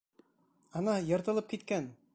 [0.79, 1.93] Ана, йыртылып киткән!